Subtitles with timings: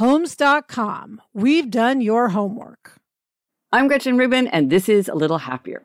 [0.00, 1.20] Homes.com.
[1.34, 2.98] We've done your homework.
[3.70, 5.82] I'm Gretchen Rubin, and this is A Little Happier.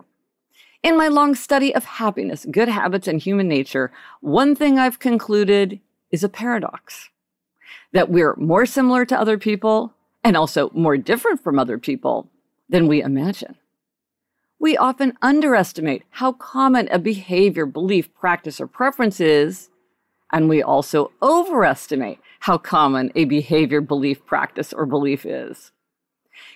[0.82, 3.92] In my long study of happiness, good habits, and human nature,
[4.22, 7.10] one thing I've concluded is a paradox
[7.92, 12.30] that we're more similar to other people and also more different from other people
[12.70, 13.58] than we imagine.
[14.60, 19.68] We often underestimate how common a behavior, belief, practice, or preference is,
[20.36, 25.72] and we also overestimate how common a behavior, belief, practice, or belief is.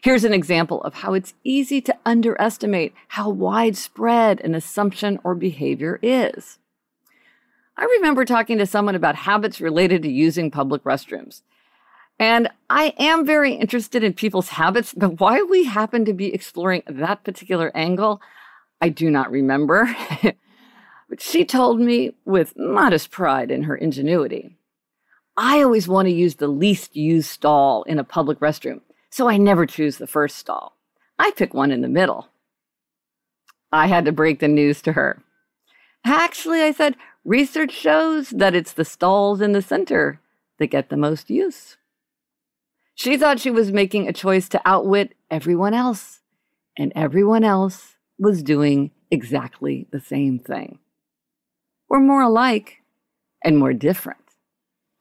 [0.02, 5.98] Here's an example of how it's easy to underestimate how widespread an assumption or behavior
[6.02, 6.60] is.
[7.78, 11.44] I remember talking to someone about habits related to using public restrooms.
[12.20, 16.84] And I am very interested in people's habits, but why we happen to be exploring
[16.86, 18.22] that particular angle,
[18.82, 19.96] I do not remember.
[21.10, 24.56] but she told me with modest pride in her ingenuity.
[25.36, 29.38] I always want to use the least used stall in a public restroom so I
[29.38, 30.78] never choose the first stall.
[31.18, 32.30] I pick one in the middle.
[33.72, 35.22] I had to break the news to her.
[36.06, 36.96] Actually, I said,
[37.26, 40.22] research shows that it's the stalls in the center
[40.58, 41.78] that get the most use.
[42.96, 46.22] She thought she was making a choice to outwit everyone else,
[46.78, 50.80] and everyone else was doing exactly the same thing.
[51.90, 52.84] We're more alike
[53.44, 54.20] and more different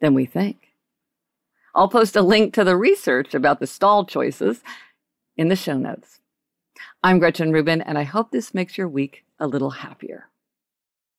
[0.01, 0.69] than we think.
[1.75, 4.63] I'll post a link to the research about the stall choices
[5.37, 6.21] in the show notes.
[7.03, 10.29] I'm Gretchen Rubin, and I hope this makes your week a little happier.